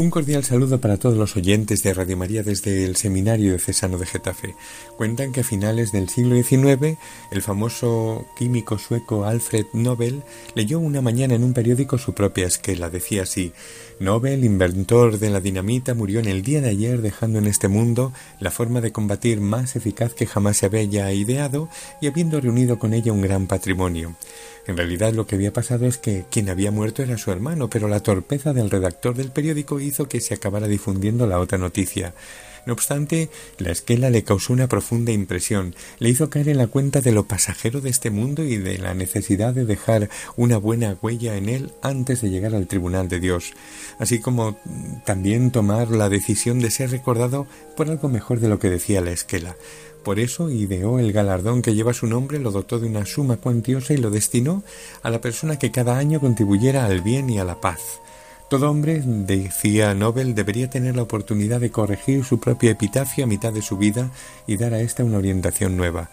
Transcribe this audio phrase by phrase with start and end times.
[0.00, 4.06] Un cordial saludo para todos los oyentes de Radio María desde el Seminario Cesano de
[4.06, 4.54] Getafe.
[4.96, 6.96] Cuentan que a finales del siglo XIX
[7.30, 10.22] el famoso químico sueco Alfred Nobel
[10.54, 12.88] leyó una mañana en un periódico su propia esquela.
[12.88, 13.52] Decía así,
[13.98, 18.14] Nobel, inventor de la dinamita, murió en el día de ayer dejando en este mundo
[18.38, 21.68] la forma de combatir más eficaz que jamás se había ideado
[22.00, 24.16] y habiendo reunido con ella un gran patrimonio.
[24.66, 27.88] En realidad lo que había pasado es que quien había muerto era su hermano, pero
[27.88, 32.14] la torpeza del redactor del periódico hizo que se acabara difundiendo la otra noticia.
[32.66, 37.00] No obstante, la esquela le causó una profunda impresión, le hizo caer en la cuenta
[37.00, 41.36] de lo pasajero de este mundo y de la necesidad de dejar una buena huella
[41.36, 43.54] en él antes de llegar al tribunal de Dios,
[43.98, 44.58] así como
[45.06, 49.12] también tomar la decisión de ser recordado por algo mejor de lo que decía la
[49.12, 49.56] esquela.
[50.04, 53.92] Por eso ideó el galardón que lleva su nombre, lo dotó de una suma cuantiosa
[53.92, 54.62] y lo destinó
[55.02, 58.00] a la persona que cada año contribuyera al bien y a la paz.
[58.50, 63.52] Todo hombre, decía Nobel, debería tener la oportunidad de corregir su propio epitafio a mitad
[63.52, 64.10] de su vida
[64.44, 66.10] y dar a ésta una orientación nueva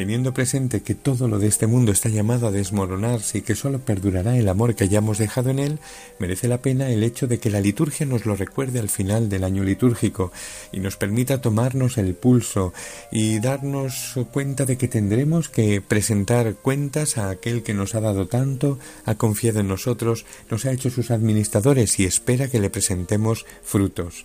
[0.00, 3.80] teniendo presente que todo lo de este mundo está llamado a desmoronarse y que sólo
[3.80, 5.78] perdurará el amor que hayamos dejado en él,
[6.18, 9.44] merece la pena el hecho de que la liturgia nos lo recuerde al final del
[9.44, 10.32] año litúrgico
[10.72, 12.72] y nos permita tomarnos el pulso
[13.12, 18.26] y darnos cuenta de que tendremos que presentar cuentas a aquel que nos ha dado
[18.26, 23.44] tanto, ha confiado en nosotros, nos ha hecho sus administradores y espera que le presentemos
[23.62, 24.24] frutos.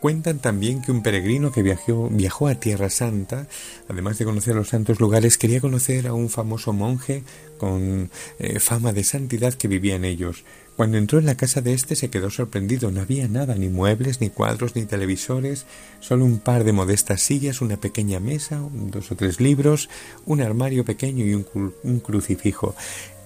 [0.00, 3.48] Cuentan también que un peregrino que viajó, viajó a Tierra Santa,
[3.88, 7.24] además de conocer los santos lugares, quería conocer a un famoso monje
[7.56, 10.44] con eh, fama de santidad que vivía en ellos.
[10.76, 12.90] Cuando entró en la casa de éste se quedó sorprendido.
[12.90, 15.66] No había nada, ni muebles, ni cuadros, ni televisores,
[16.00, 19.88] solo un par de modestas sillas, una pequeña mesa, dos o tres libros,
[20.26, 21.46] un armario pequeño y un,
[21.82, 22.74] un crucifijo.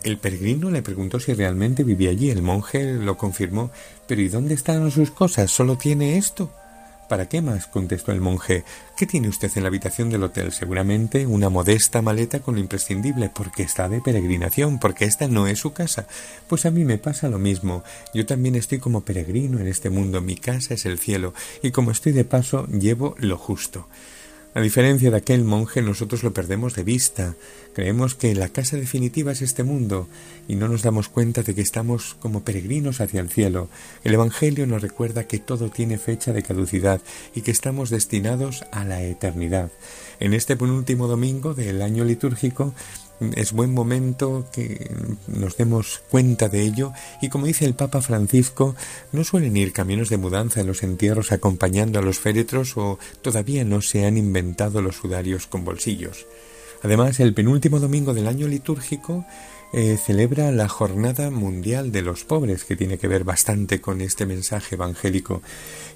[0.04, 2.30] El peregrino le preguntó si realmente vivía allí.
[2.30, 3.70] El monje lo confirmó.
[4.06, 5.50] Pero ¿y dónde están sus cosas?
[5.50, 6.52] ¿Solo tiene esto?
[7.08, 7.66] ¿Para qué más?
[7.66, 8.64] contestó el monje.
[8.94, 10.52] ¿Qué tiene usted en la habitación del hotel?
[10.52, 15.58] Seguramente una modesta maleta con lo imprescindible, porque está de peregrinación, porque esta no es
[15.58, 16.06] su casa.
[16.48, 17.82] Pues a mí me pasa lo mismo.
[18.12, 20.20] Yo también estoy como peregrino en este mundo.
[20.20, 21.32] Mi casa es el cielo,
[21.62, 23.88] y como estoy de paso, llevo lo justo.
[24.58, 27.36] A diferencia de aquel monje, nosotros lo perdemos de vista.
[27.74, 30.08] Creemos que la casa definitiva es este mundo
[30.48, 33.68] y no nos damos cuenta de que estamos como peregrinos hacia el cielo.
[34.02, 37.00] El Evangelio nos recuerda que todo tiene fecha de caducidad
[37.36, 39.70] y que estamos destinados a la eternidad.
[40.18, 42.74] En este penúltimo domingo del año litúrgico
[43.34, 44.90] es buen momento que
[45.26, 48.76] nos demos cuenta de ello y como dice el Papa Francisco,
[49.12, 53.64] no suelen ir caminos de mudanza en los entierros acompañando a los féretros o todavía
[53.64, 56.26] no se han inventado los sudarios con bolsillos.
[56.82, 59.24] Además, el penúltimo domingo del año litúrgico
[59.72, 64.24] eh, celebra la Jornada Mundial de los Pobres, que tiene que ver bastante con este
[64.24, 65.42] mensaje evangélico.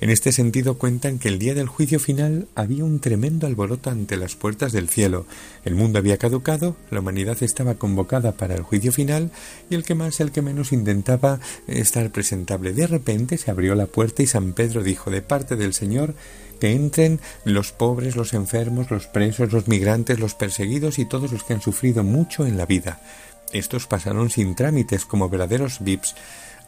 [0.01, 4.17] En este sentido cuentan que el día del juicio final había un tremendo alboroto ante
[4.17, 5.27] las puertas del cielo.
[5.65, 9.31] El mundo había caducado, la humanidad estaba convocada para el juicio final
[9.71, 12.73] y el que más, el que menos intentaba estar presentable.
[12.73, 16.15] De repente se abrió la puerta y San Pedro dijo de parte del Señor
[16.61, 21.43] que entren los pobres, los enfermos, los presos, los migrantes, los perseguidos y todos los
[21.43, 23.01] que han sufrido mucho en la vida.
[23.53, 26.15] Estos pasaron sin trámites como verdaderos VIPs.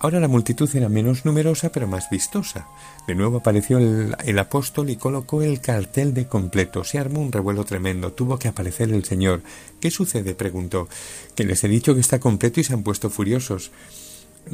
[0.01, 2.67] Ahora la multitud era menos numerosa pero más vistosa.
[3.07, 6.85] De nuevo apareció el, apóstol y colocó el cartel de completo.
[6.85, 8.13] Se armó un revuelo tremendo.
[8.13, 9.43] Tuvo que aparecer el Señor.
[9.81, 10.35] ¿Qué sucede?
[10.35, 10.89] preguntó.
[11.35, 13.71] Que les he dicho que está completo y se han puesto furiosos.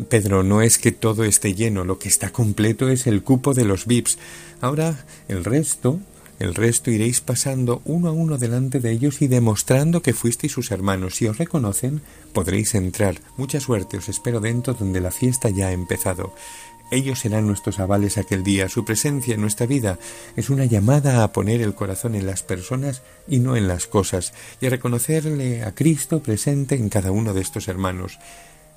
[0.08, 3.64] Pedro, no es que todo esté lleno, lo que está completo es el cupo de
[3.64, 4.18] los VIPs.
[4.60, 5.98] Ahora el resto
[6.40, 10.70] el resto iréis pasando uno a uno delante de ellos y demostrando que fuisteis sus
[10.70, 11.16] hermanos.
[11.16, 12.00] Si os reconocen,
[12.32, 13.20] podréis entrar.
[13.36, 16.34] Mucha suerte os espero dentro donde la fiesta ya ha empezado.
[16.90, 18.70] Ellos serán nuestros avales aquel día.
[18.70, 19.98] Su presencia en nuestra vida
[20.34, 24.32] es una llamada a poner el corazón en las personas y no en las cosas,
[24.62, 28.18] y a reconocerle a Cristo presente en cada uno de estos hermanos.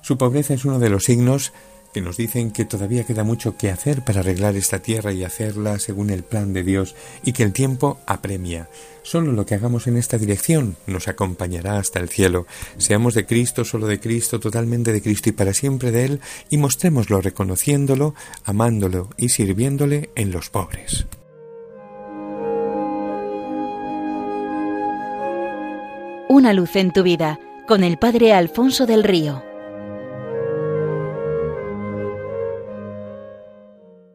[0.02, 1.54] Su pobreza es uno de los signos
[1.94, 5.78] que nos dicen que todavía queda mucho que hacer para arreglar esta tierra y hacerla
[5.78, 8.68] según el plan de Dios y que el tiempo apremia.
[9.04, 12.46] Solo lo que hagamos en esta dirección nos acompañará hasta el cielo.
[12.78, 16.20] Seamos de Cristo, solo de Cristo, totalmente de Cristo y para siempre de Él
[16.50, 18.14] y mostrémoslo reconociéndolo,
[18.44, 21.06] amándolo y sirviéndole en los pobres.
[26.28, 27.38] Una luz en tu vida
[27.68, 29.43] con el Padre Alfonso del Río.